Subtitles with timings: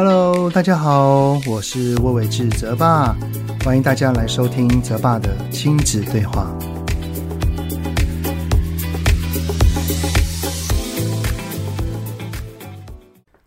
[0.00, 3.16] Hello，大家好，我是魏玮志泽爸，
[3.64, 6.56] 欢迎大家来收听泽爸的亲子对话。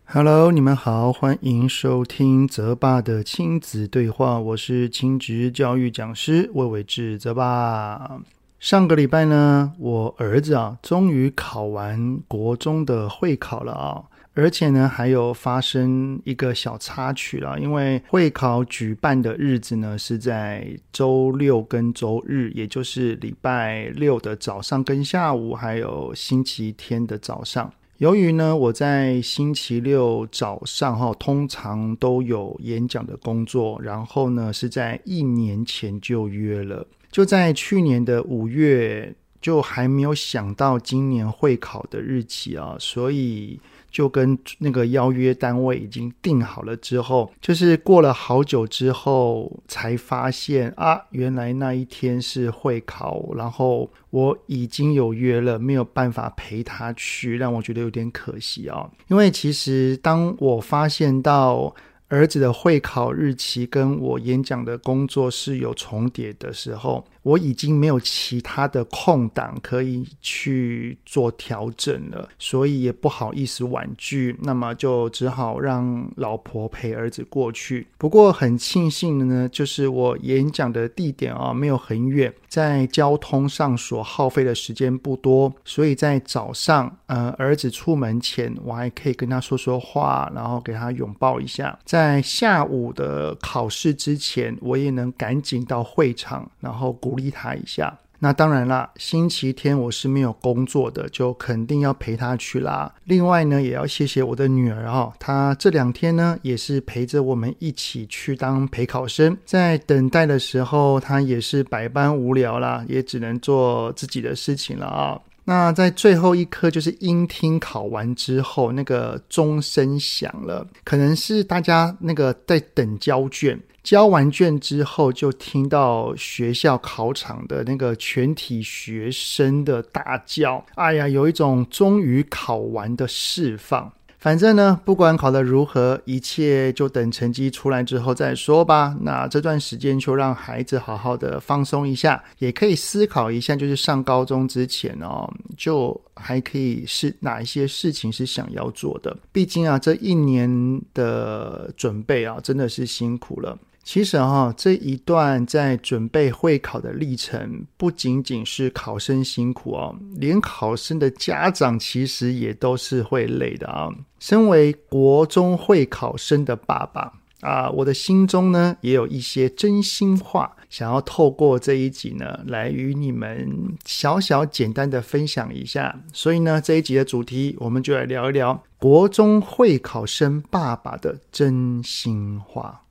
[0.04, 8.20] Hello，你们好，欢迎收听泽爸的亲子对话，我是亲职教育讲师魏玮志泽爸。
[8.62, 14.04] 上个礼拜呢，我儿子啊，终于考完国中的会考了啊。
[14.36, 27.74] 而且呢，还有发生一个小插曲了，因为会考举办的日子呢是在周六跟周日，也就是礼拜六的早上跟下午，还有星期天的早上。
[27.98, 43.60] 由于呢，我在星期六早上哈，通常都有演讲的工作，然后呢是在一年前就约了，就在去年的五月，就还没有想到今年会考的日期啊，所以。
[43.92, 58.90] 就跟那个邀约单位已经定好了之后，就是过了好久之后才发现啊，原来那一天是会考，然后我已经有约了，没有办法陪他去，让我觉得有点可惜啊。
[59.10, 61.76] 因为其实当我发现到。
[62.12, 77.86] 儿子的会考日期跟我演讲的工作是有重叠的时候，我已经没有其他的空档可以去做调整了，所以也不好意思婉拒，那么就只好让老婆陪儿子过去。
[77.98, 92.20] 不过很庆幸的呢，就是我演讲的地点啊没有很远，在交通上所耗费的时间不多，所以在早上，呃，儿子出门前，我还可以跟他说说话，然后给他拥抱一下，在。
[92.42, 97.94] 下午的考试之前，我也能赶紧到会场，然后鼓鼓励他一下。
[98.24, 102.94] 那当然啦，星期天我是没有工作的，就肯定要陪他去啦。
[103.06, 109.36] 另外呢，也要谢谢我的女儿哈，她这两天呢也是陪着我们一起去当陪考生。
[109.44, 115.20] 在等待的时候，她也是百般无聊啦，也只能做自己的事情了啊。
[115.44, 133.92] 那在最后一科，就是音听考完之后，那个钟声响了，可能是大家那个在等交卷，交完卷之后，就听到学校考场的那个全体学生的大叫：“哎呀，有一种终于考完的释放。”
[134.22, 138.96] 反正呢，不管考得如何，一切就等成绩出来之后再说吧。
[139.02, 145.28] 那这段时间就让孩子好好的放松一下，也可以思考一下，就是上高中之前哦，
[145.58, 149.18] 就还可以是哪一些事情是想要做的。
[149.32, 153.58] 毕竟啊，这一年的准备啊，真的是辛苦了。
[153.84, 163.90] 其实哈，这一段在准备会考的历程，不仅仅是考生辛苦哦，连考生的家长其实也都是会累的啊。
[164.20, 176.00] 身为国中会考生的爸爸啊，我的心中呢也有一些真心话，想要透过这一集呢来与你们小小简单的分享一下。
[176.14, 182.84] 所以呢，这一集的主题，我们就来聊一聊国中会考生爸爸的真心话。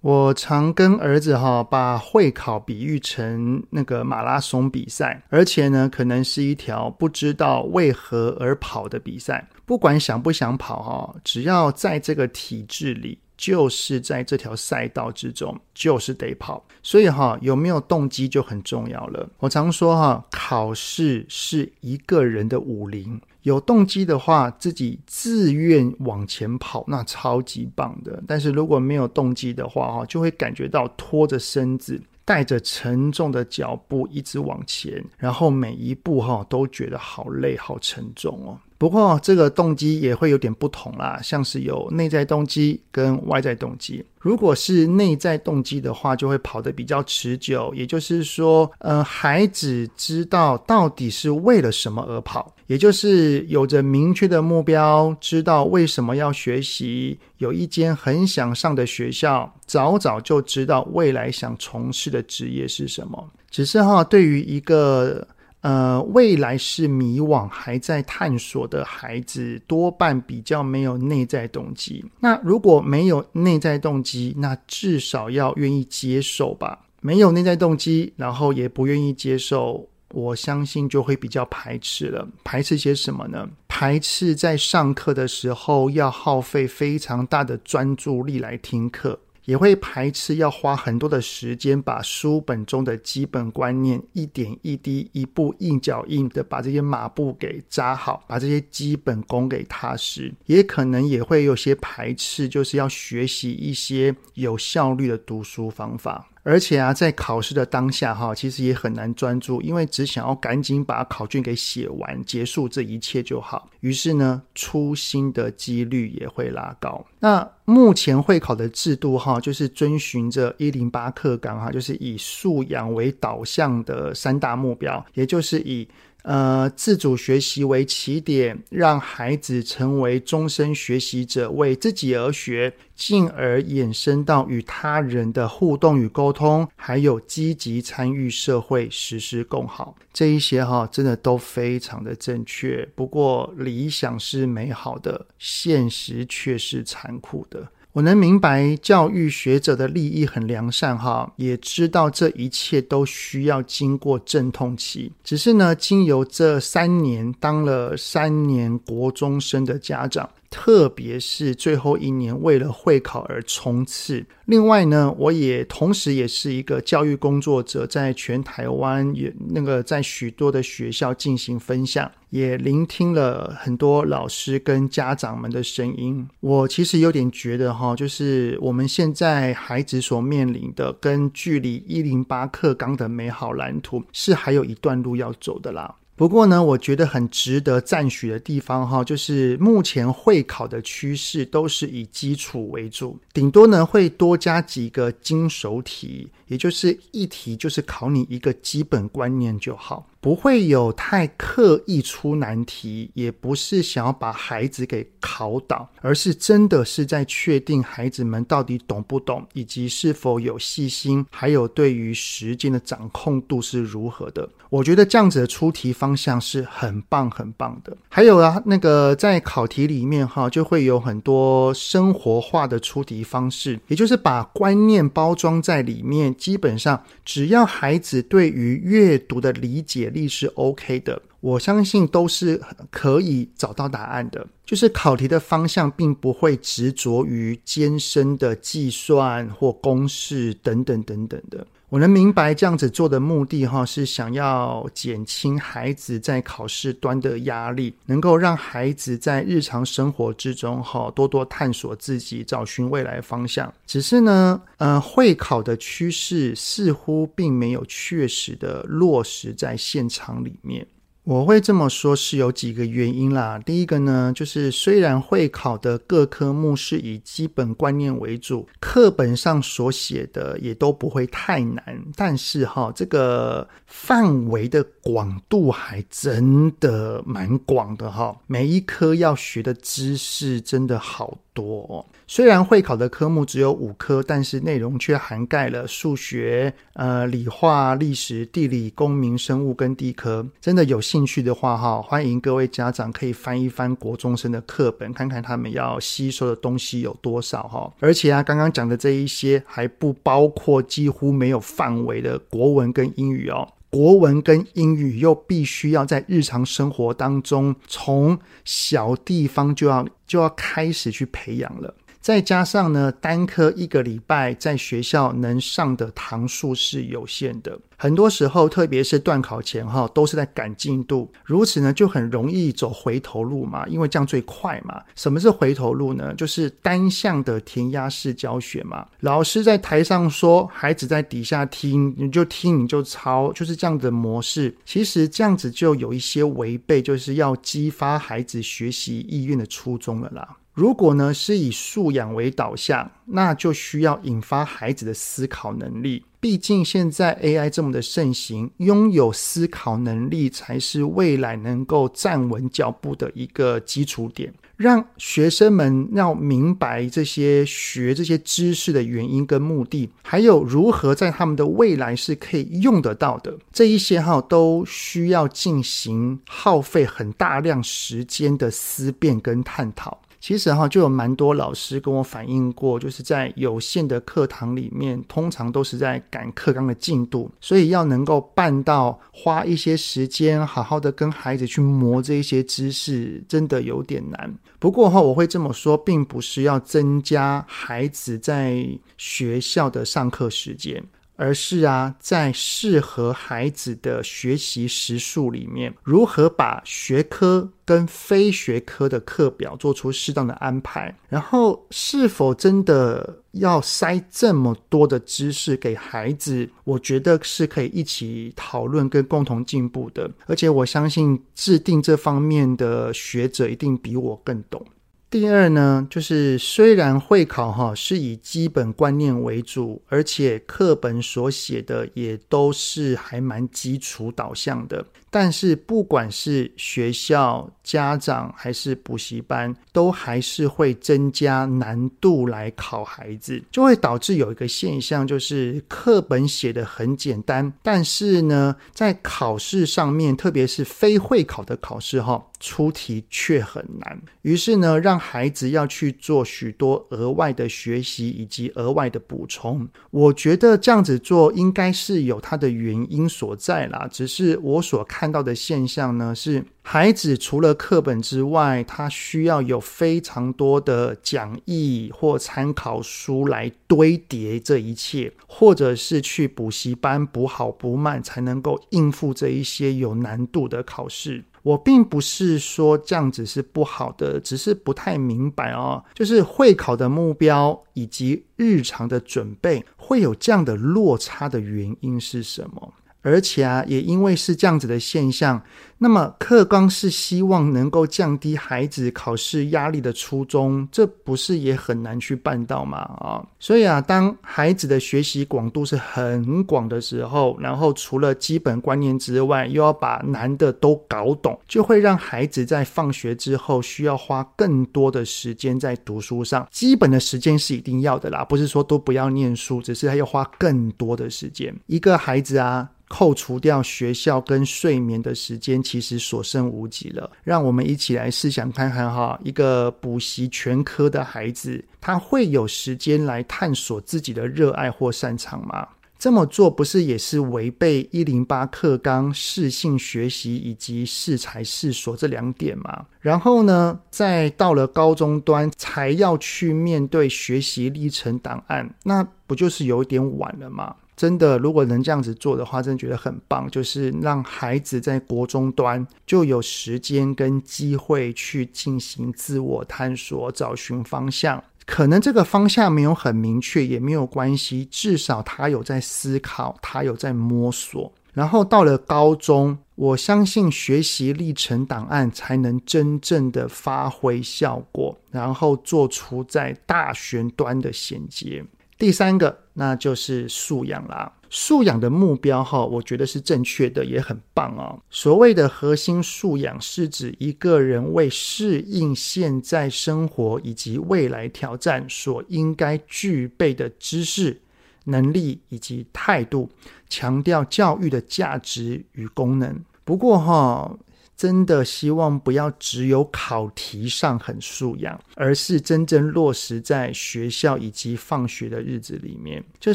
[0.00, 9.46] 我常跟儿子哈把会考比喻成那个马拉松比赛，而且呢，可能是一条不知道为何而跑的比赛。
[9.66, 16.64] 不管想不想跑哈，只要在这个体制里，就是在这条赛道之中，就是得跑。
[16.82, 19.28] 所以哈，有没有动机就很重要了。
[19.38, 23.20] 我常说哈，考试是一个人的武林。
[23.42, 28.22] 有动机的话，自己自愿往前跑，那超级棒的。
[28.26, 38.58] 但是如果没有动机的话，哈，就会感觉到拖着身子，带着沉重的脚步一直往前，然后每一步哈都觉得好累、好沉重哦。
[38.80, 44.02] 不过这个动机也会有点不同啦，像是有内在动机跟外在动机。
[44.18, 47.70] 如果是内在动机的话，就会跑得比较持久。
[47.74, 63.30] 也就是说，呃，孩子知道到底是为了什么而跑，也就是有着明确的目标，知道为什么要学习，有一间很想上的学校，早早就知道未来想从事的职业是什么。
[63.50, 65.26] 只是哈，对于一个
[65.62, 72.04] 呃，未来是迷惘，还在探索的孩子，多半比较没有内在动机。
[72.18, 76.86] 那如果没有内在动机，那至少要愿意接受吧。
[77.02, 82.26] 没有内在动机，然后也不愿意接受，我相信就会比较排斥了。
[82.42, 83.48] 排斥些什么呢？
[83.68, 89.18] 排斥在上课的时候要耗费非常大的专注力来听课。
[89.50, 100.32] 也会排斥要花很多的时间把书本中的基本观念一点一滴、一步一脚印的把这些马步给扎好，把这些基本功给踏实。
[100.46, 106.29] 也可能也会有些排斥，就是要学习一些有效率的读书方法。
[106.42, 113.68] 而且啊，在考试的当下哈，其实也很难专注，因为只想要赶紧把考卷给写完，结束这一切就好。
[113.80, 117.04] 于是呢，粗心的几率也会拉高。
[117.18, 125.88] 那目前会考的制度哈，就是遵循着一零八课纲哈，就是以素养为导向的三大目标，也就是以。
[126.22, 139.96] 呃，自主学习为起点，让孩子成为终身学习者，为自己而学，进而衍生到与他人的互动与沟通，还有积极参与社会，实施共好。
[140.12, 142.86] 这一些哈，真的都非常的正确。
[142.94, 147.66] 不过，理想是美好的，现实却是残酷的。
[147.92, 155.12] 我能明白教育学者的利益很良善哈，也知道这一切都需要经过阵痛期。
[155.24, 160.30] 只是呢，经由这三年当了三年国中生的家长。
[160.50, 164.26] 特别是最后一年为了会考而冲刺。
[164.46, 176.28] 另外呢，我也同时也是一个教育工作者，在全台湾也那个在许多的学校进行分享，也聆听了很多老师跟家长们的声音。
[176.40, 185.94] 我其实有点觉得哈，就是我们现在孩子所面临的，跟距离一零八课纲的美好蓝图，是还有一段路要走的啦。
[186.20, 200.06] 不过呢，我觉得很值得赞许的地方哈，就是目前会考的趋势都是以基础为主，顶多呢会多加几个精熟题，也就是一题就是考你一个基本观念就好。
[200.20, 214.46] 不会有太刻意出难题，也不是想要把孩子给考倒，而是真的是在确定孩子们到底懂不懂，以及是否有细心，还有对于时间的掌控度是如何的。
[214.68, 217.96] 我觉得这样子的出题方向是很棒很棒的。
[218.10, 226.36] 还有啊，那个在考题里面哈，就会有很多生活化的出题方式，也就是把观念包装在里面。
[226.40, 232.58] 基本上，只要孩子对于阅读的理解力是 OK 的，我相信都是
[232.90, 234.46] 可以找到答案的。
[234.64, 241.66] 就是考题的方向并不会执着于艰深的计算或公式等等等等的。
[241.90, 253.72] 我能明白这样子做的目的哈，是想要减轻孩子在考试端的压力，能够让孩子在日常生活之中哈多多探索自己，找寻未来方向。
[253.86, 260.86] 只是呢，呃，会考的趋势似乎并没有确实的落实在现场里面。
[261.30, 263.56] 我会这么说，是有几个原因啦。
[263.64, 278.36] 第一个呢，就是虽然会考的各科目是以基本观念为主，课本上所写的也都不会太难，但是哈，这个范围的广度还真的蛮广的哈。
[278.48, 282.04] 每一科要学的知识真的好多哦。
[282.26, 290.46] 虽然会考的科目只有五科，但是内容却涵盖了数学、呃、理化、历史、地理、公民、生物跟地科。
[290.60, 297.92] 真的有兴趣的话，哈，欢迎各位家长可以翻一翻国中生的课本，看看他们要吸收的东西有多少，哈。
[298.00, 303.68] 而且啊，刚刚讲的这一些还不包括几乎没有范围的国文跟英语哦。
[303.92, 311.92] 国文跟英语又必须要在日常生活当中，从小地方就要就要开始去培养了。
[312.20, 325.02] 再加上呢，单科一个礼拜在学校能上的堂数是有限的，很多时候，特别是段考前哈，都是在赶进度，如此呢，就很容易走回头路嘛，因为这样最快嘛。
[325.16, 326.34] 什么是回头路呢？
[326.34, 329.06] 就是单向的填鸭式教学嘛。
[329.20, 334.76] 老师在台上说，孩子在底下听，你就听，你就抄，就是这样的模式。
[334.84, 340.56] 其实这样子就有一些违背，就是要激发孩子学习意愿的初衷了啦。
[340.72, 346.24] 如果呢是以素养为导向，那就需要引发孩子的思考能力。
[346.38, 354.52] 毕竟现在 AI 这么的盛行，拥有思考能力才是未来能够站稳脚步的一个基础点。
[354.76, 370.22] 让学生们要明白这些学这些知识的原因跟目的，还有如何在他们的未来是可以用得到的，这一些哈都需要进行耗费很大量时间的思辨跟探讨。
[370.40, 384.52] 其实哈，就有蛮多老师跟我反映过，就是在有限的课堂里面，通常都是在赶课纲的进度，所以要能够办到花一些时间，好好的跟孩子去磨这一些知识，真的有点难。
[384.78, 388.84] 不过哈，我会这么说，并不是要增加孩子在
[389.18, 391.04] 学校的上课时间。
[391.40, 406.68] 而是啊，在适合孩子的学习时数里面，如何把学科跟非学科的课表做出适当的安排，然后是否真的要塞这么多的知识给孩子？
[406.84, 410.30] 我觉得是可以一起讨论跟共同进步的。
[410.44, 414.84] 而且我相信制定这方面的学者一定比我更懂。
[415.30, 442.48] 第二呢，就是虽然会考哈是以基本观念为主，而且课本所写的也都是还蛮基础导向的，但是不管是学校、家长还是补习班，都还是会增加难度来考孩子，就会导致有一个现象，就是课本写得很简单，但是呢，在考试上面，特别是非会考的考试哈。
[442.60, 449.88] 出题却很难，于是呢，让孩子要去做许多额外的学习以及额外的补充。
[450.10, 454.06] 我觉得这样子做应该是有它的原因所在啦。
[454.12, 471.44] 只是我所看到的现象呢，是孩子除了课本之外，他需要有非常多的讲义或参考书来堆叠这一切，或者是去补习班补好补满，才能够应付这一些有难度的考试。
[471.62, 482.94] 我并不是说这样子是不好的，只是不太明白哦，就是会考的目标以及日常的准备会有这样的落差的原因是什么？
[483.22, 485.62] 而且啊，也因为是这样子的现象，
[485.98, 492.98] 那么课纲是希望能够降低孩子考试压力的初衷，这不是也很难去办到吗？
[492.98, 506.66] 啊，所以啊，当孩子的学习广度是很广的时候，然后除了基本观念之外，又要把难的都搞懂，就会让孩子在放学之后需要花更多的时间在读书上。
[506.70, 511.74] 基本的时间是一定要的啦，不是说都不要念书，只是他要花更多的时间。
[511.86, 512.88] 一个孩子啊。
[513.10, 517.28] 扣除掉学校跟睡眠的时间，其实所剩无几了。
[517.42, 525.88] 让我们一起来试想看看哈，一个补习全科的孩子，他会有时间来探索自己的热爱或擅长吗？
[526.20, 533.06] 这么做不是也是违背一零八课纲适性学习以及适才适所这两点吗？
[533.20, 540.94] 然后呢，再到了高中端才要去面对学习历程档案，那不就是有点晚了吗？
[541.20, 543.70] 真的，如果能这样子做的话，真的觉得很棒。
[543.70, 551.62] 就是让孩子在国中端就有时间跟机会去进行自我探索、找寻方向。
[551.84, 558.10] 可能这个方向没有很明确，也没有关系，至少他有在思考，他有在摸索。
[558.32, 568.64] 然后到了高中，我相信学习历程档案才能真正的发挥效果，然后做出在大学端的衔接。
[569.00, 571.32] 第三个，那就是素养啦。
[571.48, 575.00] 素养的目标，哈，我觉得是正确的，也很棒哦。
[575.08, 584.60] 所谓的核心素养，是指一个人为适应现在生活以及未来挑战所应该具备的知识、
[585.04, 586.68] 能力以及态度，
[587.08, 589.74] 强调教育的价值与功能。
[590.04, 590.94] 不过，哈。
[591.40, 599.64] 真的希望不要只有考题上很素养，而是真正落实在学校以及放学的日子里面。
[599.78, 599.94] 就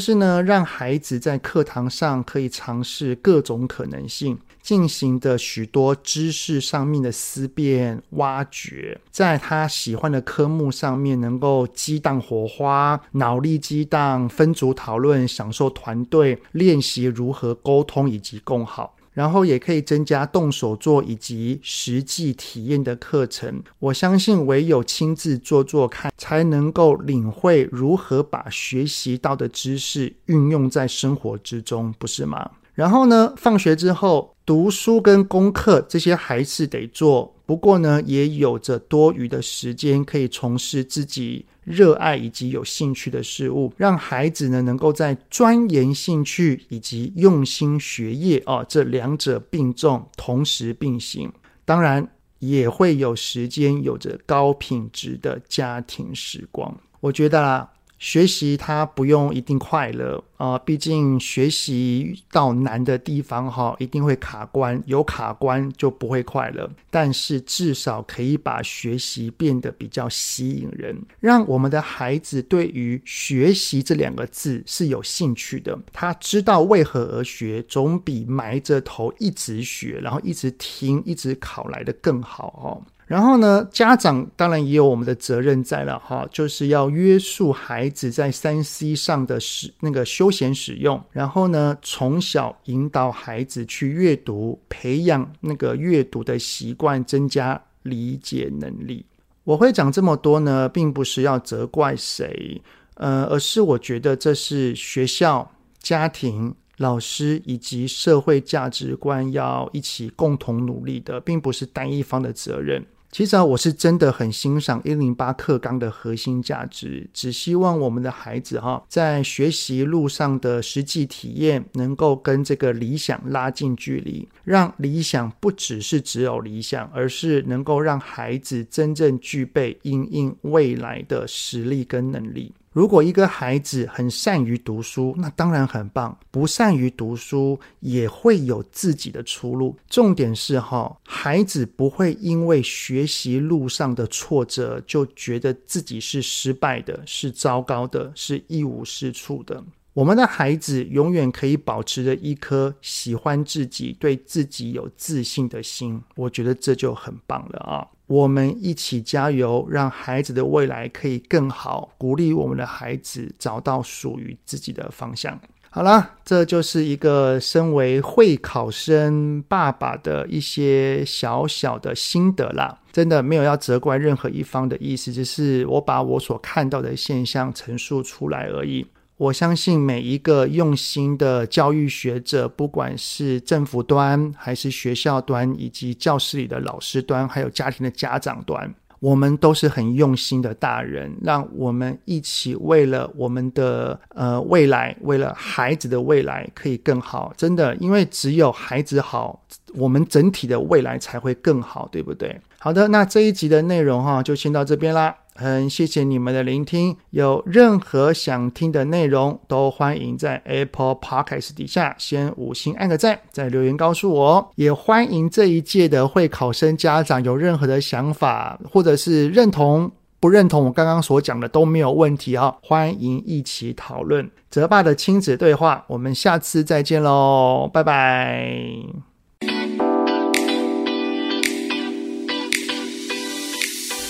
[0.00, 18.95] 是呢，让孩子在课堂上可以尝试各种可能性，进行的许多知识上面的思辨挖掘，在他喜欢的科目上面能够激荡火花，脑力激荡，分组讨论，享受团队练习如何沟通以及共好。
[19.16, 23.62] 然后也可以增加动手做以及实际体验的课程。
[23.78, 32.50] 我相信唯有亲自做做看，才能够领会如何把学习到的知识运用在生活之中，不是吗？
[32.74, 51.32] 然后呢，放学之后读书跟功课这些还是得做，不过呢，也有着多余的时间可以从事自己热爱以及有兴趣的事物，让孩子呢能够在钻研兴趣以及用心学业啊，这两者并重，同时并行。
[51.64, 52.06] 当然
[52.40, 56.76] 也会有时间，有着高品质的家庭时光。
[57.00, 66.70] 我觉得啊，学习它不用一定快乐啊、呃，毕竟学习到难的地方哈，一定会卡关，有卡关就不会快乐。
[66.90, 75.78] 但是至少可以把学习变得比较吸引人，让我们的孩子对于学习这两个字是有兴趣的。
[75.92, 82.68] 他知道为何而学，总比埋着头一直学，然后一直听、一直考来的更好哦。
[83.06, 99.06] 然后呢，家长当然也有我们的责任在了哈，就是要约束孩子在三 C 上的使那个休闲使用，然后呢，从小引导孩子去阅读，培养那个阅读的习惯，增加理解能力。
[99.44, 102.60] 我会讲这么多呢，并不是要责怪谁，
[102.94, 105.48] 呃，而是我觉得这是学校、
[105.78, 112.84] 家庭、老师以及社会价值观要一起共同努力的，并不是单一方的责任。
[113.16, 132.52] 其实啊，我是真的很欣赏一零八课纲的核心价值，只希望我们的孩子哈，在学习路上的实际体验，能够跟这个理想拉近距离，让理想不只是只有理想，而是能够让孩子真正具备应应未来的实力跟能力。
[132.76, 139.74] 如果一个孩子很善于读书，那当然很棒；不善于读书，也会有自己的出路。
[139.88, 149.64] 重点是哈，孩子不会因为学习路上的挫折，就觉得自己是失败的、是糟糕的、是一无是处的。
[149.94, 157.88] 我们的孩子永远可以保持着一颗喜欢自己、对自己有自信的心，我觉得这就很棒了啊！
[158.06, 165.38] 我们一起加油，让孩子的未来可以更好，鼓励我们的孩子找到属于自己的方向。
[165.68, 172.78] 好了，这就是一个身为会考生爸爸的一些小小的心得啦。
[172.92, 178.86] 真的没有要责怪任何一方的意思，只是我把我所看到的现象陈述出来而已。
[179.18, 191.10] 我相信每一个用心的教育学者，不管是政府端，还是学校端，以及教室里的老师端，还有家庭的家长端，我们都是很用心的大人。
[191.22, 197.32] 让我们一起为了我们的呃未来，为了孩子的未来可以更好。
[197.38, 199.42] 真的，因为只有孩子好，
[199.74, 202.38] 我们整体的未来才会更好，对不对？
[202.58, 205.16] 好的，那这一集的内容哈，就先到这边啦。
[205.36, 214.50] 很谢谢你们的聆听，有任何想听的内容，都欢迎在 Apple Podcast 底下先五星按个赞，再留言告诉我。
[214.56, 224.30] 也欢迎这一届的会考生家长有任何的想法，或者是认同不认同我刚刚所讲的都没有问题啊，欢迎一起讨论。
[224.50, 229.05] 泽爸的亲子对话，我们下次再见喽，拜拜。